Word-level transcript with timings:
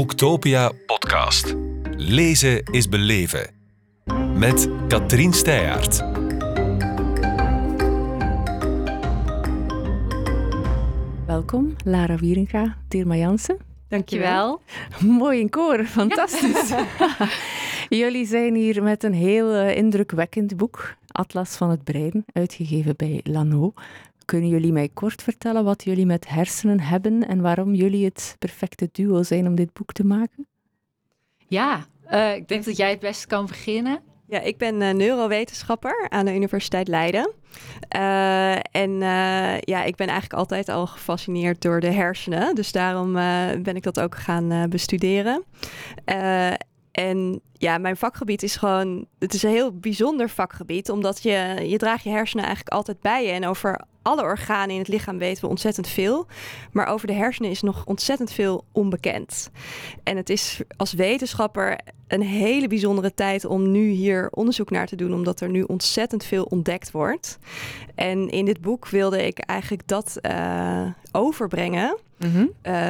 Boektopia 0.00 0.72
podcast. 0.86 1.54
Lezen 1.96 2.62
is 2.64 2.88
beleven. 2.88 3.50
Met 4.34 4.68
Katrien 4.88 5.32
Steyaert. 5.32 6.04
Welkom, 11.26 11.76
Lara 11.84 12.16
Wierenga, 12.16 12.76
Dirma 12.88 13.16
Jansen. 13.16 13.56
Dankjewel. 13.88 14.60
Mooi 15.00 15.40
in 15.40 15.50
koor, 15.50 15.84
fantastisch. 16.00 16.72
Jullie 18.00 18.26
zijn 18.26 18.54
hier 18.54 18.82
met 18.82 19.02
een 19.02 19.14
heel 19.14 19.52
eh, 19.52 19.76
indrukwekkend 19.76 20.56
boek, 20.56 20.94
Atlas 21.06 21.56
van 21.56 21.70
het 21.70 21.84
Brein, 21.84 22.24
uitgegeven 22.32 22.94
bij 22.96 23.20
Lano. 23.22 23.72
Kunnen 24.30 24.48
jullie 24.48 24.72
mij 24.72 24.88
kort 24.94 25.22
vertellen 25.22 25.64
wat 25.64 25.84
jullie 25.84 26.06
met 26.06 26.28
hersenen 26.28 26.80
hebben 26.80 27.28
en 27.28 27.40
waarom 27.40 27.74
jullie 27.74 28.04
het 28.04 28.36
perfecte 28.38 28.88
duo 28.92 29.22
zijn 29.22 29.46
om 29.46 29.54
dit 29.54 29.72
boek 29.72 29.92
te 29.92 30.04
maken? 30.04 30.46
Ja, 31.46 31.86
uh, 32.12 32.34
ik 32.34 32.48
denk 32.48 32.64
dat 32.64 32.76
jij 32.76 32.90
het 32.90 33.00
best 33.00 33.26
kan 33.26 33.46
beginnen. 33.46 34.00
Ja, 34.26 34.40
ik 34.40 34.58
ben 34.58 34.80
uh, 34.80 34.90
neurowetenschapper 34.90 36.06
aan 36.08 36.24
de 36.24 36.34
Universiteit 36.34 36.88
Leiden. 36.88 37.32
Uh, 37.96 38.54
en 38.56 38.90
uh, 38.90 39.60
ja, 39.60 39.82
ik 39.82 39.96
ben 39.96 40.06
eigenlijk 40.06 40.32
altijd 40.32 40.68
al 40.68 40.86
gefascineerd 40.86 41.62
door 41.62 41.80
de 41.80 41.92
hersenen. 41.92 42.54
Dus 42.54 42.72
daarom 42.72 43.12
ben 43.62 43.76
ik 43.76 43.82
dat 43.82 44.00
ook 44.00 44.14
gaan 44.14 44.68
bestuderen. 44.68 45.44
En 46.90 47.40
ja, 47.52 47.78
mijn 47.78 47.96
vakgebied 47.96 48.42
is 48.42 48.56
gewoon, 48.56 49.06
het 49.18 49.34
is 49.34 49.42
een 49.42 49.50
heel 49.50 49.78
bijzonder 49.78 50.28
vakgebied, 50.28 50.90
omdat 50.90 51.22
je, 51.22 51.64
je 51.66 51.76
draagt 51.76 52.04
je 52.04 52.10
hersenen 52.10 52.44
eigenlijk 52.44 52.74
altijd 52.74 53.00
bij 53.00 53.24
je. 53.24 53.30
En 53.30 53.46
over 53.46 53.88
alle 54.02 54.22
organen 54.22 54.70
in 54.70 54.78
het 54.78 54.88
lichaam 54.88 55.18
weten 55.18 55.42
we 55.42 55.50
ontzettend 55.50 55.88
veel. 55.88 56.26
Maar 56.72 56.86
over 56.86 57.06
de 57.06 57.12
hersenen 57.12 57.50
is 57.50 57.62
nog 57.62 57.84
ontzettend 57.84 58.32
veel 58.32 58.64
onbekend. 58.72 59.50
En 60.02 60.16
het 60.16 60.30
is 60.30 60.60
als 60.76 60.92
wetenschapper 60.92 61.78
een 62.08 62.22
hele 62.22 62.68
bijzondere 62.68 63.14
tijd 63.14 63.44
om 63.44 63.70
nu 63.70 63.88
hier 63.88 64.28
onderzoek 64.30 64.70
naar 64.70 64.86
te 64.86 64.96
doen, 64.96 65.14
omdat 65.14 65.40
er 65.40 65.48
nu 65.48 65.62
ontzettend 65.62 66.24
veel 66.24 66.44
ontdekt 66.44 66.90
wordt. 66.90 67.38
En 67.94 68.28
in 68.28 68.44
dit 68.44 68.60
boek 68.60 68.88
wilde 68.88 69.26
ik 69.26 69.38
eigenlijk 69.38 69.88
dat 69.88 70.18
uh, 70.22 70.86
overbrengen. 71.12 71.98
Mm 72.18 72.48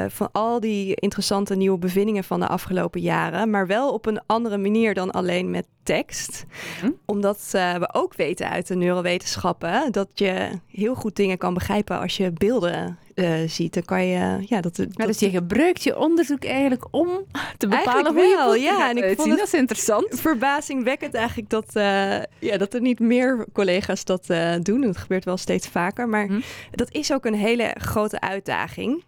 van 0.09 0.29
al 0.33 0.61
die 0.61 0.95
interessante 0.95 1.55
nieuwe 1.55 1.79
bevindingen 1.79 2.25
van 2.25 2.41
de 2.41 2.47
afgelopen 2.47 3.01
jaren, 3.01 3.51
maar 3.51 3.67
wel 3.67 3.93
op 3.93 4.07
een 4.07 4.21
andere 4.27 4.59
manier 4.59 4.95
dan 4.95 5.11
alleen 5.11 5.51
met 5.51 5.67
tekst. 5.83 6.45
Mhm. 6.81 6.91
Omdat 7.05 7.53
uh, 7.55 7.75
we 7.75 7.95
ook 7.95 8.15
weten 8.15 8.51
uit 8.51 8.67
de 8.67 8.75
neurowetenschappen 8.75 9.93
dat 9.93 10.09
je 10.15 10.51
heel 10.67 10.95
goed 10.95 11.17
dingen 11.17 11.39
kan 11.39 11.55
begrijpen 11.55 12.01
als 12.01 12.17
je 12.17 12.33
beelden 12.33 12.99
uh, 13.21 13.49
ziet. 13.49 13.75
Dan 13.75 13.85
kan 13.85 14.07
je, 14.07 14.45
ja, 14.47 14.61
dat, 14.61 14.77
dat, 14.77 15.07
dus 15.07 15.19
je 15.19 15.31
gebruikt 15.31 15.83
je 15.83 15.99
onderzoek 15.99 16.45
eigenlijk 16.45 16.87
om 16.91 17.09
te 17.57 17.69
bepalen 17.69 18.13
hoe 18.13 18.35
wel, 18.37 18.55
je 18.55 18.63
ja, 18.63 18.91
en 18.91 18.97
ik 18.97 19.17
vond 19.17 19.29
het 19.29 19.39
dat 19.39 19.47
is 19.47 19.55
interessant. 19.55 20.21
Verbazingwekkend 20.21 21.15
eigenlijk 21.15 21.51
dat, 21.51 21.77
uh, 21.77 22.23
ja, 22.39 22.57
dat 22.57 22.75
er 22.75 22.81
niet 22.81 23.01
meer 23.01 23.47
collega's 23.53 24.05
dat 24.05 24.27
doen. 24.63 24.81
Dat 24.81 24.97
gebeurt 24.97 25.25
wel 25.25 25.37
steeds 25.37 25.69
vaker, 25.69 26.09
maar 26.09 26.27
mm. 26.27 26.43
dat 26.71 26.95
is 26.95 27.13
ook 27.13 27.25
een 27.25 27.35
hele 27.35 27.75
grote 27.79 28.21
uitdaging 28.21 29.05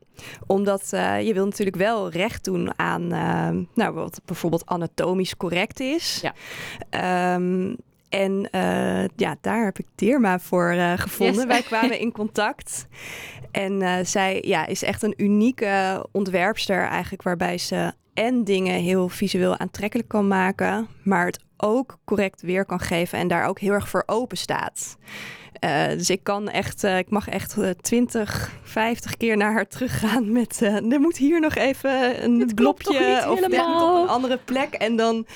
omdat 0.46 0.90
uh, 0.94 1.22
je 1.26 1.34
wil 1.34 1.44
natuurlijk 1.44 1.76
wel 1.76 2.10
recht 2.10 2.44
doen 2.44 2.78
aan 2.78 3.02
uh, 3.02 3.64
nou, 3.74 3.94
wat 3.94 4.20
bijvoorbeeld 4.24 4.66
anatomisch 4.66 5.36
correct 5.36 5.80
is. 5.80 6.22
Ja. 6.22 7.34
Um, 7.34 7.76
en 8.12 8.48
uh, 8.54 9.06
ja, 9.16 9.36
daar 9.40 9.64
heb 9.64 9.78
ik 9.78 9.86
Dirma 9.94 10.38
voor 10.38 10.74
gevonden. 10.96 11.36
Yes. 11.36 11.44
Wij 11.44 11.62
kwamen 11.62 11.98
in 12.04 12.12
contact. 12.12 12.86
En 13.50 14.06
zij 14.06 14.42
ja, 14.46 14.66
is 14.66 14.82
echt 14.82 15.02
een 15.02 15.14
unieke 15.16 16.06
ontwerpster 16.12 16.82
eigenlijk, 16.82 17.22
waarbij 17.22 17.58
ze 17.58 17.92
en 18.14 18.44
dingen 18.44 18.80
heel 18.80 19.08
visueel 19.08 19.58
aantrekkelijk 19.58 20.08
kan 20.08 20.28
maken, 20.28 20.88
maar 21.02 21.26
het 21.26 21.40
ook 21.56 21.98
correct 22.04 22.42
weer 22.42 22.64
kan 22.64 22.80
geven 22.80 23.18
en 23.18 23.28
daar 23.28 23.46
ook 23.46 23.58
heel 23.58 23.72
erg 23.72 23.88
voor 23.88 24.02
open 24.06 24.36
staat. 24.36 24.96
Uh, 25.60 25.88
dus 25.88 26.10
ik 26.10 26.20
kan 26.22 26.48
echt, 26.48 26.84
uh, 26.84 26.98
ik 26.98 27.10
mag 27.10 27.28
echt 27.28 27.56
uh, 27.58 27.70
20, 27.80 28.52
50 28.62 29.16
keer 29.16 29.36
naar 29.36 29.52
haar 29.52 29.68
teruggaan 29.68 30.32
met 30.32 30.60
er 30.60 31.00
moet 31.00 31.16
hier 31.16 31.40
nog 31.40 31.54
even 31.54 32.24
een 32.24 32.38
Dit 32.38 32.54
blokje 32.54 33.30
of 33.30 33.42
op 33.42 33.52
een 33.52 34.08
andere 34.08 34.38
plek. 34.44 34.74
En 34.74 34.96
dan, 34.96 35.26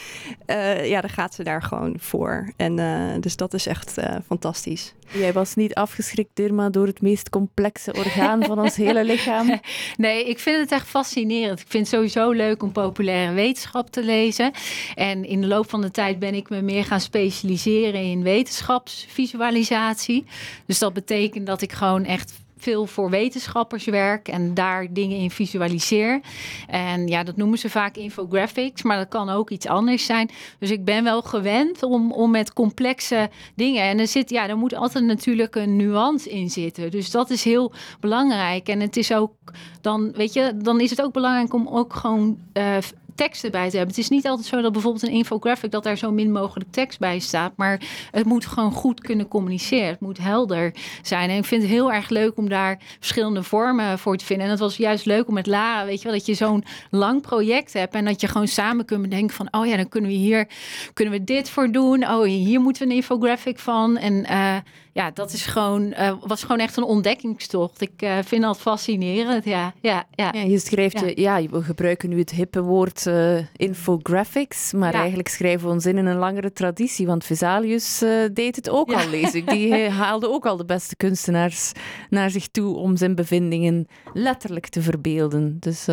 ja, 0.82 1.00
dan 1.00 1.10
gaat 1.10 1.34
ze 1.34 1.43
daar 1.44 1.62
gewoon 1.62 1.97
voor. 1.99 2.53
En 2.56 2.76
dus 3.21 3.37
dat 3.37 3.55
is 3.55 3.66
echt 3.66 3.94
fantastisch. 4.26 4.94
Jij 5.12 5.33
was 5.33 5.55
niet 5.55 5.75
afgeschrikt, 5.75 6.31
Dirma, 6.34 6.71
door 6.71 6.87
het 6.87 7.00
meest 7.00 7.28
complexe 7.28 7.93
orgaan 7.93 8.44
van 8.44 8.59
ons 8.59 8.77
hele 8.77 9.05
lichaam. 9.05 9.44
Nee, 9.97 10.28
ik 10.28 10.39
vind 10.39 10.61
het 10.61 10.72
echt 10.72 10.87
fascinerend. 10.87 11.61
Ik 11.61 11.67
vind 11.69 11.87
het 11.87 11.94
sowieso 11.94 12.31
leuk 12.31 12.62
om 12.62 12.72
populaire 12.72 13.33
wetenschap 13.33 13.91
te 13.91 14.05
lezen. 14.05 14.53
En 14.94 15.25
in 15.25 15.41
de 15.41 15.47
loop 15.47 15.71
van 15.71 15.81
de 15.81 15.91
tijd 15.91 16.19
ben 16.19 16.34
ik 16.34 16.50
me 16.50 16.62
meer 16.62 16.84
gaan 16.84 17.00
specialiseren 17.00 18.03
in 18.03 18.22
wetenschapsvisualisatie. 18.22 20.25
Dus 20.67 20.78
dat 20.78 20.93
betekent 20.93 21.47
dat 21.47 21.62
ik 21.62 21.73
gewoon 21.73 22.05
echt 22.05 22.33
veel 22.66 22.87
voor 22.87 23.10
wetenschappers 23.10 23.84
werk 23.84 24.28
en 24.28 24.54
daar 24.54 24.87
dingen 24.91 25.19
in 25.19 25.31
visualiseer. 25.31 26.21
En 26.66 27.06
ja, 27.06 27.22
dat 27.22 27.37
noemen 27.37 27.59
ze 27.59 27.71
vaak 27.71 27.97
infographics, 27.97 28.82
maar 28.82 28.97
dat 28.97 29.09
kan 29.09 29.28
ook 29.28 29.50
iets 29.50 29.66
anders 29.66 30.06
zijn. 30.06 30.31
Dus 30.59 30.71
ik 30.71 30.84
ben 30.84 31.05
wel 31.05 31.22
gewend 31.22 31.82
om, 31.82 32.12
om 32.12 32.31
met 32.31 32.53
complexe 32.53 33.31
dingen. 33.55 33.82
En 33.82 33.99
er 33.99 34.09
zit, 34.09 34.31
ja, 34.31 34.49
er 34.49 34.56
moet 34.56 34.75
altijd 34.75 35.05
natuurlijk 35.05 35.55
een 35.55 35.76
nuance 35.76 36.31
in 36.31 36.50
zitten. 36.50 36.91
Dus 36.91 37.10
dat 37.10 37.31
is 37.31 37.44
heel 37.44 37.72
belangrijk. 38.00 38.69
En 38.69 38.81
het 38.81 38.97
is 38.97 39.12
ook 39.12 39.32
dan, 39.81 40.12
weet 40.12 40.32
je, 40.32 40.56
dan 40.56 40.81
is 40.81 40.91
het 40.91 41.03
ook 41.03 41.12
belangrijk 41.12 41.55
om 41.55 41.69
ook 41.69 41.93
gewoon 41.93 42.38
uh, 42.53 42.76
teksten 43.16 43.50
bij 43.50 43.71
te 43.71 43.77
hebben. 43.77 43.94
Het 43.94 44.04
is 44.04 44.10
niet 44.10 44.27
altijd 44.27 44.47
zo 44.47 44.60
dat 44.60 44.72
bijvoorbeeld 44.72 45.03
een 45.03 45.10
infographic 45.10 45.71
dat 45.71 45.82
daar 45.82 45.97
zo 45.97 46.12
min 46.12 46.32
mogelijk 46.32 46.71
tekst 46.71 46.99
bij 46.99 47.19
staat, 47.19 47.53
maar 47.56 47.81
het 48.10 48.27
moet 48.27 48.47
gewoon 48.47 48.72
goed 48.72 49.00
kunnen 49.00 49.28
communiceren. 49.28 49.88
Het 49.88 50.00
moet 50.00 50.19
helder 50.19 50.75
zijn. 51.03 51.31
En 51.31 51.37
ik 51.37 51.44
vind 51.44 51.62
het 51.62 51.71
heel 51.71 51.93
erg 51.93 52.09
leuk 52.09 52.37
om 52.37 52.49
daar 52.49 52.81
verschillende 52.99 53.43
vormen 53.43 53.99
voor 53.99 54.16
te 54.16 54.25
vinden. 54.25 54.44
En 54.44 54.50
het 54.50 54.60
was 54.60 54.76
juist 54.76 55.06
leuk 55.06 55.28
om 55.28 55.34
met 55.34 55.47
Lara, 55.47 55.84
weet 55.84 55.99
je 55.99 56.05
wel, 56.05 56.16
dat 56.16 56.26
je 56.26 56.34
zo'n 56.34 56.65
lang 56.91 57.22
project 57.22 57.72
hebt 57.72 57.94
en 57.94 58.05
dat 58.05 58.21
je 58.21 58.28
gewoon 58.28 58.49
samen 58.49 58.84
kunt 58.84 59.03
bedenken 59.03 59.37
van, 59.37 59.49
oh 59.50 59.66
ja, 59.66 59.76
dan 59.76 59.88
kunnen 59.88 60.10
we 60.10 60.16
hier, 60.16 60.49
kunnen 60.93 61.15
we 61.15 61.25
dit 61.25 61.50
voor 61.50 61.72
doen. 61.72 62.09
Oh, 62.09 62.25
hier 62.25 62.60
moeten 62.60 62.82
we 62.82 62.88
een 62.91 62.97
infographic 62.97 63.59
van. 63.59 63.97
En 63.97 64.26
uh, 64.31 64.56
ja, 64.96 65.10
dat 65.10 65.32
is 65.32 65.46
gewoon, 65.46 65.82
uh, 65.82 66.12
was 66.20 66.42
gewoon 66.42 66.58
echt 66.58 66.76
een 66.76 66.82
ontdekkingstocht. 66.82 67.80
Ik 67.80 68.02
uh, 68.02 68.18
vind 68.24 68.42
dat 68.42 68.58
fascinerend. 68.58 69.44
Ja, 69.44 69.72
ja, 69.80 70.04
ja. 70.10 70.28
ja 70.32 70.40
je 70.40 70.58
schrijft, 70.58 71.00
ja. 71.00 71.38
ja, 71.38 71.48
we 71.48 71.62
gebruiken 71.62 72.08
nu 72.08 72.18
het 72.18 72.30
hippe 72.30 72.62
woord 72.62 73.06
uh, 73.06 73.38
infographics, 73.56 74.72
maar 74.72 74.92
ja. 74.92 74.98
eigenlijk 74.98 75.28
schrijven 75.28 75.66
we 75.66 75.72
ons 75.72 75.86
in 75.86 75.98
in 75.98 76.06
een 76.06 76.16
langere 76.16 76.52
traditie. 76.52 77.06
Want 77.06 77.24
Vesalius 77.24 78.04
deed 78.32 78.56
het 78.56 78.70
ook 78.70 78.92
al, 78.92 79.08
lees 79.08 79.34
ik. 79.34 79.50
Die 79.50 79.88
haalde 80.02 80.28
ook 80.28 80.46
al 80.46 80.56
de 80.56 80.64
beste 80.64 80.96
kunstenaars 80.96 81.72
naar 82.10 82.30
zich 82.30 82.48
toe 82.48 82.76
om 82.76 82.96
zijn 82.96 83.14
bevindingen 83.14 83.86
letterlijk 84.12 84.68
te 84.68 84.82
verbeelden. 84.82 85.56
Dus, 85.60 85.84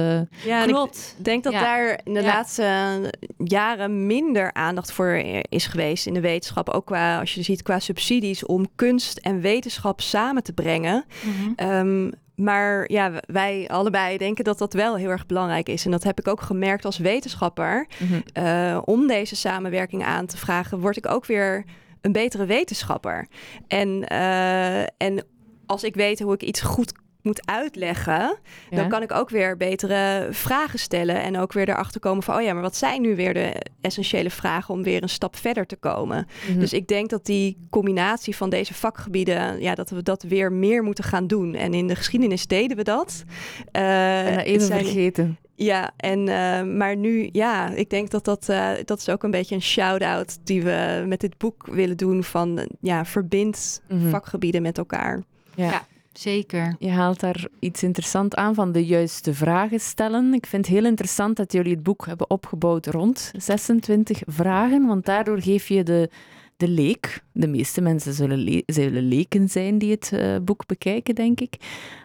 ja, 0.46 0.66
klopt. 0.66 1.16
Ik 1.18 1.26
denk 1.26 1.44
dat 1.44 1.54
daar 1.54 2.00
in 2.04 2.14
de 2.14 2.24
laatste 2.24 3.12
jaren 3.38 4.06
minder 4.06 4.54
aandacht 4.54 4.92
voor 4.92 5.22
is 5.50 5.66
geweest 5.66 6.06
in 6.06 6.14
de 6.14 6.22
wetenschap. 6.22 6.70
Ook 6.70 6.86
qua, 6.86 7.20
als 7.20 7.34
je 7.34 7.44
ziet, 7.44 7.62
qua 7.62 7.80
subsidies 7.80 8.46
om 8.46 8.68
kunst 8.76 8.92
kunst 8.94 9.18
en 9.18 9.42
wetenschap 9.42 10.02
samen 10.02 10.44
te 10.44 10.54
brengen. 10.54 11.06
Mm 11.24 11.56
um, 11.70 12.12
maar 12.36 12.92
ja, 12.92 13.12
wij 13.26 13.68
allebei 13.68 14.18
denken 14.18 14.44
dat 14.44 14.58
dat 14.58 14.74
wel 14.74 14.96
heel 14.96 15.10
erg 15.10 15.26
belangrijk 15.26 15.70
is. 15.70 15.86
En 15.86 15.92
dat 15.92 16.04
heb 16.04 16.20
ik 16.20 16.28
ook 16.28 16.42
gemerkt 16.42 16.86
als 16.86 16.98
wetenschapper. 16.98 17.88
Mm 18.00 18.08
-hmm. 18.08 18.44
uh, 18.44 18.82
om 18.86 19.08
deze 19.08 19.36
samenwerking 19.36 20.04
aan 20.04 20.26
te 20.26 20.38
vragen, 20.38 20.80
word 20.80 20.98
ik 20.98 21.10
ook 21.10 21.26
weer 21.26 21.66
een 22.02 22.12
betere 22.12 22.46
wetenschapper. 22.46 23.28
En, 23.68 24.06
uh, 24.12 24.82
en 24.82 25.26
als 25.66 25.84
ik 25.84 25.96
weet 25.96 26.20
hoe 26.20 26.34
ik 26.34 26.44
iets 26.44 26.62
goed 26.62 26.94
moet 27.24 27.48
uitleggen, 27.48 28.38
dan 28.70 28.90
kan 28.90 29.02
ik 29.02 29.12
ook 29.12 29.30
weer 29.30 29.58
betere 29.58 30.28
vragen 30.32 30.80
stellen 30.80 31.22
en 31.22 31.38
ook 31.38 31.54
weer 31.54 31.70
erachter 31.70 32.00
komen 32.00 32.24
van, 32.24 32.36
oh 32.36 32.42
ja, 32.42 32.54
maar 32.54 32.62
wat 32.62 32.76
zijn 32.76 33.02
nu 33.02 33.16
weer 33.16 33.34
de 33.34 33.66
essentiële 33.82 34.30
vragen 34.30 34.74
om 34.74 34.84
weer 34.84 35.04
een 35.04 35.10
stap 35.10 35.36
verder 35.36 35.66
te 35.66 35.76
komen? 35.76 36.28
Mhm. 36.50 36.60
Dus 36.60 36.74
ik 36.74 36.88
denk 36.88 37.10
dat 37.10 37.26
die 37.26 37.58
combinatie 37.70 38.36
van 38.36 38.50
deze 38.50 38.74
vakgebieden, 38.74 39.62
ja, 39.62 39.76
dat 39.76 39.90
we 39.90 40.04
dat 40.04 40.24
weer 40.24 40.52
meer 40.52 40.84
moeten 40.84 41.04
gaan 41.04 41.28
doen. 41.28 41.56
En 41.56 41.74
in 41.74 41.88
de 41.88 41.96
geschiedenis 41.96 42.48
deden 42.48 42.78
we 42.78 42.84
dat. 42.84 43.24
Uh, 43.72 44.28
en 44.28 44.40
even 44.40 44.68
zijn, 44.68 44.86
vergeten. 44.86 45.38
Ja, 45.56 45.92
en, 45.98 46.20
uh, 46.20 46.64
maar 46.64 46.96
nu, 46.96 47.30
ja, 47.32 47.70
ik 47.70 47.90
denk 47.90 48.10
dat 48.10 48.26
dat, 48.26 48.48
uh, 48.50 48.70
dat 48.86 49.00
is 49.00 49.10
ook 49.10 49.24
een 49.24 49.32
beetje 49.32 49.56
een 49.56 49.62
shout-out 49.62 50.38
die 50.44 50.64
we 50.64 51.04
met 51.08 51.20
dit 51.20 51.38
boek 51.38 51.66
willen 51.66 51.98
doen 51.98 52.24
van, 52.24 52.70
ja, 52.82 53.06
verbind 53.06 53.82
mm 53.88 54.10
vakgebieden 54.10 54.62
met 54.62 54.78
elkaar. 54.78 55.24
ja. 55.56 55.66
ja. 55.66 55.86
Zeker. 56.14 56.76
Je 56.80 56.90
haalt 56.90 57.20
daar 57.20 57.48
iets 57.60 57.84
interessants 57.84 58.36
aan 58.36 58.56
van 58.56 58.72
de 58.72 58.86
juiste 58.86 59.34
vragen 59.34 59.80
stellen. 59.80 60.34
Ik 60.34 60.46
vind 60.46 60.66
het 60.66 60.76
heel 60.76 60.86
interessant 60.86 61.38
dat 61.38 61.52
jullie 61.52 61.74
het 61.74 61.84
boek 61.84 62.06
hebben 62.06 62.30
opgebouwd 62.30 62.86
rond 62.88 63.32
26 63.38 64.22
vragen, 64.26 64.86
want 64.88 65.06
daardoor 65.06 65.42
geef 65.42 65.68
je 65.68 65.84
de 65.84 66.10
de 66.58 66.68
leek. 66.68 67.24
De 67.32 67.48
meeste 67.48 67.82
mensen 67.82 68.14
zullen, 68.14 68.64
zullen 68.66 69.04
leken 69.04 69.50
zijn 69.50 69.78
die 69.78 69.92
het 69.92 70.12
uh, 70.14 70.36
boek 70.42 70.66
bekijken, 70.66 71.16
denk 71.16 71.40
ik. 71.40 71.56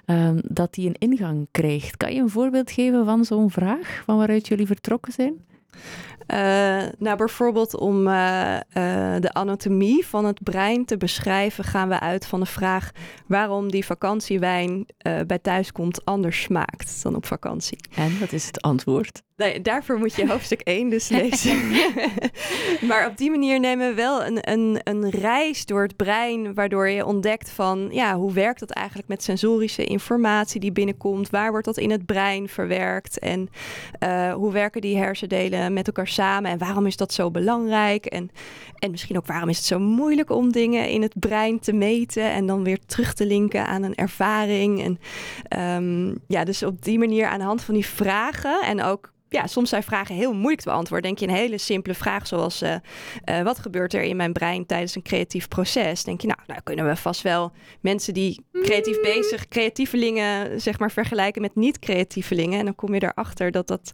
Uh, 0.06 0.30
dat 0.44 0.74
die 0.74 0.88
een 0.88 1.10
ingang 1.10 1.48
krijgt. 1.50 1.96
Kan 1.96 2.14
je 2.14 2.20
een 2.20 2.30
voorbeeld 2.30 2.70
geven 2.70 3.04
van 3.04 3.24
zo'n 3.24 3.50
vraag, 3.50 4.02
van 4.04 4.16
waaruit 4.16 4.48
jullie 4.48 4.66
vertrokken 4.66 5.12
zijn? 5.12 5.34
Uh, 6.32 6.36
nou, 6.98 7.16
bijvoorbeeld 7.16 7.76
om 7.76 8.06
uh, 8.06 8.54
uh, 8.54 8.60
de 9.20 9.32
anatomie 9.32 10.06
van 10.06 10.24
het 10.24 10.42
brein 10.42 10.84
te 10.84 10.96
beschrijven, 10.96 11.64
gaan 11.64 11.88
we 11.88 12.00
uit 12.00 12.26
van 12.26 12.40
de 12.40 12.46
vraag 12.46 12.90
waarom 13.26 13.70
die 13.70 13.84
vakantiewijn 13.84 14.86
bij 15.26 15.38
thuiskomt 15.38 16.04
anders 16.04 16.42
smaakt 16.42 17.02
dan 17.02 17.14
op 17.14 17.26
vakantie. 17.26 17.78
En 17.94 18.18
wat 18.20 18.32
is 18.32 18.46
het 18.46 18.60
antwoord? 18.60 19.22
Nee, 19.36 19.60
daarvoor 19.62 19.98
moet 19.98 20.14
je 20.14 20.28
hoofdstuk 20.28 20.60
1 20.60 20.90
dus 20.90 21.08
lezen. 21.18 21.70
maar 22.88 23.06
op 23.06 23.16
die 23.16 23.30
manier 23.30 23.60
nemen 23.60 23.88
we 23.88 23.94
wel 23.94 24.24
een, 24.24 24.50
een, 24.50 24.80
een 24.84 25.10
reis 25.10 25.66
door 25.66 25.82
het 25.82 25.96
brein, 25.96 26.54
waardoor 26.54 26.88
je 26.88 27.06
ontdekt 27.06 27.50
van 27.50 27.88
ja, 27.90 28.16
hoe 28.16 28.32
werkt 28.32 28.60
dat 28.60 28.70
eigenlijk 28.70 29.08
met 29.08 29.22
sensorische 29.22 29.84
informatie 29.84 30.60
die 30.60 30.72
binnenkomt? 30.72 31.30
Waar 31.30 31.50
wordt 31.50 31.66
dat 31.66 31.76
in 31.76 31.90
het 31.90 32.06
brein 32.06 32.48
verwerkt? 32.48 33.18
En 33.18 33.48
hoe 34.34 34.52
werken 34.52 34.80
die 34.80 34.96
hersendelen 34.96 35.57
met 35.66 35.86
elkaar 35.86 36.08
samen 36.08 36.50
en 36.50 36.58
waarom 36.58 36.86
is 36.86 36.96
dat 36.96 37.12
zo 37.12 37.30
belangrijk? 37.30 38.06
En, 38.06 38.30
en 38.78 38.90
misschien 38.90 39.16
ook 39.16 39.26
waarom 39.26 39.48
is 39.48 39.56
het 39.56 39.66
zo 39.66 39.78
moeilijk 39.78 40.30
om 40.30 40.52
dingen 40.52 40.88
in 40.88 41.02
het 41.02 41.14
brein 41.18 41.60
te 41.60 41.72
meten 41.72 42.30
en 42.30 42.46
dan 42.46 42.64
weer 42.64 42.78
terug 42.86 43.14
te 43.14 43.26
linken 43.26 43.66
aan 43.66 43.82
een 43.82 43.94
ervaring. 43.94 44.82
En 44.82 44.98
um, 45.84 46.18
ja, 46.26 46.44
dus 46.44 46.62
op 46.62 46.84
die 46.84 46.98
manier 46.98 47.26
aan 47.26 47.38
de 47.38 47.44
hand 47.44 47.62
van 47.62 47.74
die 47.74 47.86
vragen 47.86 48.60
en 48.62 48.82
ook 48.82 49.12
ja, 49.28 49.46
soms 49.46 49.68
zijn 49.68 49.82
vragen 49.82 50.14
heel 50.14 50.32
moeilijk 50.32 50.60
te 50.60 50.68
beantwoorden. 50.68 51.06
Denk 51.06 51.18
je 51.18 51.26
een 51.26 51.42
hele 51.42 51.58
simpele 51.58 51.94
vraag 51.94 52.26
zoals 52.26 52.62
uh, 52.62 52.74
uh, 53.24 53.42
wat 53.42 53.58
gebeurt 53.58 53.94
er 53.94 54.02
in 54.02 54.16
mijn 54.16 54.32
brein 54.32 54.66
tijdens 54.66 54.94
een 54.94 55.02
creatief 55.02 55.48
proces? 55.48 56.04
Denk 56.04 56.20
je, 56.20 56.26
nou, 56.26 56.38
nou 56.46 56.60
kunnen 56.64 56.86
we 56.86 56.96
vast 56.96 57.22
wel 57.22 57.52
mensen 57.80 58.14
die 58.14 58.44
creatief 58.52 58.96
mm. 58.96 59.02
bezig, 59.02 59.48
creatievelingen, 59.48 60.60
zeg 60.60 60.78
maar, 60.78 60.90
vergelijken 60.90 61.42
met 61.42 61.54
niet-creatievelingen. 61.54 62.58
En 62.58 62.64
dan 62.64 62.74
kom 62.74 62.94
je 62.94 63.02
erachter 63.02 63.50
dat 63.50 63.66
dat 63.66 63.92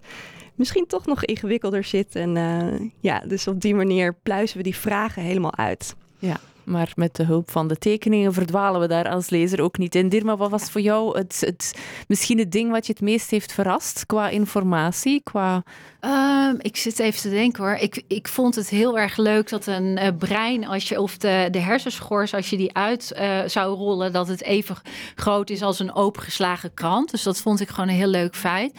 misschien 0.55 0.87
toch 0.87 1.07
nog 1.07 1.25
ingewikkelder 1.25 1.85
zit. 1.85 2.17
En 2.17 2.37
uh, 2.37 2.91
ja, 3.01 3.19
dus 3.19 3.49
op 3.49 3.61
die 3.61 3.75
manier 3.75 4.15
pluizen 4.23 4.57
we 4.57 4.63
die 4.63 4.77
vragen 4.77 5.23
helemaal 5.23 5.57
uit. 5.57 5.95
Ja, 6.19 6.41
maar 6.65 6.93
met 6.95 7.17
de 7.17 7.25
hulp 7.25 7.51
van 7.51 7.69
de 7.69 7.77
tekeningen 7.77 8.33
verdwalen 8.33 8.81
we 8.81 8.89
daar 8.89 9.09
als 9.09 9.31
lezer 9.31 9.61
ook 9.61 9.79
niet 9.79 9.95
in. 9.95 10.09
Dirma, 10.09 10.37
wat 10.37 10.51
was 10.51 10.71
voor 10.71 10.81
jou 10.81 11.19
het, 11.19 11.41
het, 11.41 11.79
misschien 12.09 12.39
het 12.39 12.53
ding 12.53 12.71
wat 12.71 12.87
je 12.87 12.93
het 12.93 13.03
meest 13.03 13.31
heeft 13.31 13.53
verrast 13.53 14.07
qua 14.07 14.29
informatie, 14.29 15.21
qua 15.23 15.63
Um, 16.07 16.57
ik 16.59 16.77
zit 16.77 16.99
even 16.99 17.21
te 17.21 17.31
denken 17.31 17.65
hoor. 17.65 17.75
Ik, 17.75 18.03
ik 18.09 18.29
vond 18.29 18.55
het 18.55 18.69
heel 18.69 18.99
erg 18.99 19.17
leuk 19.17 19.49
dat 19.49 19.67
een 19.67 19.99
uh, 20.03 20.09
brein, 20.19 20.67
als 20.67 20.89
je, 20.89 21.01
of 21.01 21.17
de, 21.17 21.49
de 21.51 21.59
hersenschors, 21.59 22.35
als 22.35 22.51
je 22.51 22.57
die 22.57 22.75
uit 22.75 23.13
uh, 23.17 23.41
zou 23.47 23.77
rollen, 23.77 24.13
dat 24.13 24.29
het 24.29 24.43
even 24.43 24.77
groot 25.15 25.51
is 25.51 25.63
als 25.63 25.79
een 25.79 25.95
opengeslagen 25.95 26.75
krant. 26.75 27.11
Dus 27.11 27.23
dat 27.23 27.41
vond 27.41 27.61
ik 27.61 27.69
gewoon 27.69 27.89
een 27.89 27.95
heel 27.95 28.07
leuk 28.07 28.37
feit. 28.37 28.73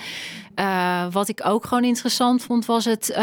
Uh, 0.59 1.05
wat 1.11 1.27
ik 1.27 1.41
ook 1.45 1.65
gewoon 1.65 1.83
interessant 1.83 2.43
vond, 2.43 2.65
was, 2.65 2.85
het, 2.85 3.17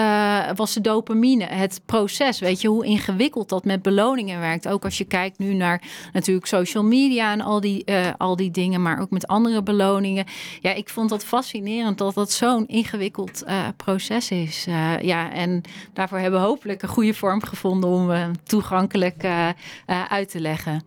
was 0.55 0.75
de 0.75 0.81
dopamine. 0.81 1.45
Het 1.45 1.81
proces. 1.87 2.39
Weet 2.39 2.61
je 2.61 2.69
hoe 2.69 2.85
ingewikkeld 2.85 3.49
dat 3.49 3.65
met 3.65 3.83
beloningen 3.83 4.41
werkt. 4.41 4.69
Ook 4.69 4.85
als 4.85 4.99
je 4.99 5.05
kijkt 5.05 5.39
nu 5.39 5.55
naar 5.55 5.83
natuurlijk 6.13 6.47
social 6.47 6.85
media 6.85 7.33
en 7.33 7.41
al 7.41 7.61
die, 7.61 7.85
al 8.19 8.37
die 8.37 8.51
dingen, 8.51 8.83
maar 8.83 9.01
ook 9.01 9.11
met 9.11 9.27
andere 9.27 9.63
beloningen. 9.63 10.25
Ja, 10.61 10.73
ik 10.73 10.89
vond 10.89 11.09
dat 11.09 11.25
fascinerend 11.25 11.99
dat 11.99 12.15
dat 12.15 12.31
zo'n 12.31 12.67
ingewikkeld 12.67 13.45
proces 13.77 13.92
proces 13.93 14.31
is. 14.31 14.67
Uh, 14.67 15.01
ja, 15.01 15.33
en 15.33 15.61
daarvoor 15.93 16.19
hebben 16.19 16.41
we 16.41 16.47
hopelijk 16.47 16.83
een 16.83 16.89
goede 16.89 17.15
vorm 17.15 17.43
gevonden 17.43 17.91
om 17.91 18.33
toegankelijk 18.43 19.25
uh, 19.25 19.49
uit 20.09 20.31
te 20.31 20.41
leggen. 20.41 20.83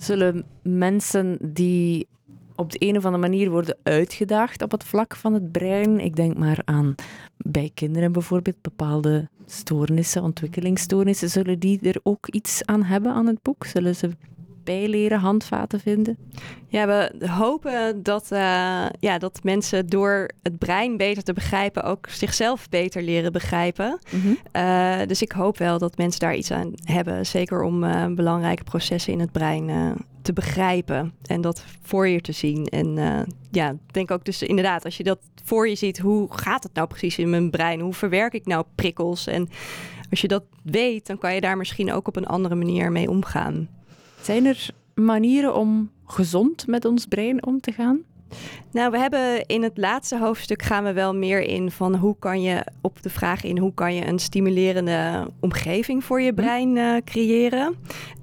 Zullen 0.00 0.44
mensen 0.62 1.38
die 1.40 2.06
op 2.54 2.72
de 2.72 2.86
een 2.86 2.96
of 2.96 3.04
andere 3.04 3.28
manier 3.28 3.50
worden 3.50 3.76
uitgedaagd 3.82 4.62
op 4.62 4.70
het 4.70 4.84
vlak 4.84 5.16
van 5.16 5.34
het 5.34 5.52
brein, 5.52 6.00
ik 6.00 6.16
denk 6.16 6.38
maar 6.38 6.62
aan 6.64 6.94
bij 7.36 7.70
kinderen 7.74 8.12
bijvoorbeeld 8.12 8.60
bepaalde 8.60 9.28
stoornissen, 9.46 10.22
ontwikkelingsstoornissen, 10.22 11.28
zullen 11.28 11.58
die 11.58 11.80
er 11.80 12.00
ook 12.02 12.26
iets 12.26 12.64
aan 12.64 12.82
hebben 12.82 13.12
aan 13.12 13.26
het 13.26 13.42
boek? 13.42 13.64
Zullen 13.64 13.96
ze 13.96 14.10
bijleren, 14.66 15.18
handvaten 15.18 15.80
vinden? 15.80 16.16
Ja, 16.68 16.86
we 16.86 17.26
hopen 17.28 18.02
dat, 18.02 18.28
uh, 18.32 18.38
ja, 19.00 19.18
dat 19.18 19.40
mensen 19.42 19.86
door 19.86 20.30
het 20.42 20.58
brein 20.58 20.96
beter 20.96 21.22
te 21.22 21.32
begrijpen 21.32 21.82
ook 21.82 22.08
zichzelf 22.08 22.68
beter 22.68 23.02
leren 23.02 23.32
begrijpen. 23.32 23.98
Mm 24.10 24.20
-hmm. 24.20 24.38
uh, 24.52 25.06
dus 25.06 25.22
ik 25.22 25.32
hoop 25.32 25.58
wel 25.58 25.78
dat 25.78 25.96
mensen 25.96 26.20
daar 26.20 26.34
iets 26.34 26.50
aan 26.50 26.72
hebben. 26.84 27.26
Zeker 27.26 27.62
om 27.62 27.84
uh, 27.84 28.06
belangrijke 28.06 28.64
processen 28.64 29.12
in 29.12 29.20
het 29.20 29.32
brein 29.32 29.96
te 30.22 30.32
begrijpen 30.32 31.14
en 31.26 31.40
dat 31.40 31.64
voor 31.82 32.08
je 32.08 32.20
te 32.20 32.32
zien. 32.32 32.66
En 32.66 33.26
ja, 33.50 33.74
denk 33.90 34.10
ook 34.10 34.24
dus 34.24 34.42
inderdaad, 34.42 34.84
als 34.84 34.96
je 34.96 35.04
dat 35.04 35.18
voor 35.44 35.68
je 35.68 35.74
ziet, 35.74 35.98
hoe 35.98 36.26
gaat 36.30 36.62
het 36.62 36.74
nou 36.74 36.86
precies 36.86 37.18
in 37.18 37.30
mijn 37.30 37.50
brein? 37.50 37.80
Hoe 37.80 37.94
verwerk 37.94 38.32
ik 38.32 38.46
nou 38.46 38.64
prikkels? 38.74 39.26
En 39.26 39.48
als 40.10 40.20
je 40.20 40.28
dat 40.28 40.44
weet, 40.62 41.06
dan 41.06 41.18
kan 41.18 41.34
je 41.34 41.40
daar 41.40 41.56
misschien 41.56 41.92
ook 41.92 42.08
op 42.08 42.16
een 42.16 42.26
andere 42.26 42.54
manier 42.54 42.92
mee 42.92 43.10
omgaan. 43.10 43.68
Zijn 44.26 44.46
er 44.46 44.68
manieren 44.94 45.54
om 45.54 45.90
gezond 46.06 46.66
met 46.66 46.84
ons 46.84 47.06
brein 47.06 47.46
om 47.46 47.60
te 47.60 47.72
gaan? 47.72 47.98
Nou, 48.72 48.90
we 48.90 48.98
hebben 48.98 49.46
in 49.46 49.62
het 49.62 49.78
laatste 49.78 50.18
hoofdstuk 50.18 50.62
gaan 50.62 50.84
we 50.84 50.92
wel 50.92 51.14
meer 51.14 51.40
in 51.40 51.70
van 51.70 51.94
hoe 51.94 52.16
kan 52.18 52.42
je 52.42 52.66
op 52.80 53.02
de 53.02 53.10
vraag 53.10 53.44
in 53.44 53.58
hoe 53.58 53.74
kan 53.74 53.94
je 53.94 54.06
een 54.06 54.18
stimulerende 54.18 55.30
omgeving 55.40 56.04
voor 56.04 56.20
je 56.20 56.34
brein 56.34 56.76
uh, 56.76 56.96
creëren. 57.04 57.76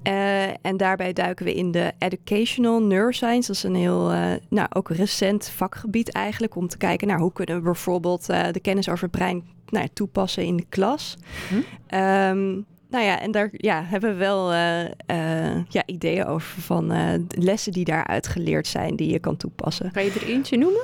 Uh, 0.08 0.66
en 0.66 0.78
daarbij 0.78 1.14
duiken 1.14 1.46
we 1.46 1.54
in 1.54 1.72
de 1.72 1.92
educational 1.98 2.82
neuroscience. 2.82 3.48
Dat 3.48 3.56
is 3.56 3.64
een 3.64 3.76
heel, 3.76 4.14
uh, 4.14 4.32
nou 4.50 4.68
ook 4.74 4.90
recent 4.90 5.50
vakgebied 5.50 6.12
eigenlijk 6.12 6.56
om 6.56 6.68
te 6.68 6.78
kijken 6.78 7.08
naar 7.08 7.20
hoe 7.20 7.34
kunnen 7.34 7.56
we 7.56 7.62
bijvoorbeeld 7.62 8.26
de 8.26 8.60
kennis 8.62 8.90
over 8.90 9.04
het 9.04 9.12
brein 9.12 9.44
nou, 9.70 9.88
toepassen 9.94 10.44
in 10.44 10.58
de 10.58 10.66
klas. 10.70 11.18
Hm? 11.50 11.96
Um, 11.96 12.66
nou 12.94 13.06
ja, 13.06 13.20
en 13.20 13.32
daar 13.32 13.50
ja, 13.52 13.84
hebben 13.84 14.10
we 14.12 14.16
wel 14.16 14.54
uh, 14.54 14.82
uh, 14.82 15.64
ja, 15.70 15.84
ideeën 15.86 16.26
over 16.26 16.62
van 16.62 16.94
uh, 16.94 17.14
lessen 17.28 17.72
die 17.72 17.86
daaruit 17.86 18.28
geleerd 18.28 18.68
zijn 18.68 18.96
die 18.96 19.12
je 19.12 19.20
kan 19.20 19.38
toepassen. 19.38 19.92
Kan 19.92 20.04
je 20.04 20.12
er 20.12 20.28
eentje 20.28 20.58
noemen? 20.58 20.82